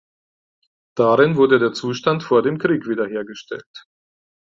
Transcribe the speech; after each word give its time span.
Darin 0.95 1.35
wurde 1.35 1.59
der 1.59 1.73
Zustand 1.73 2.23
vor 2.23 2.41
dem 2.41 2.57
Krieg 2.57 2.87
wiederhergestellt. 2.87 3.85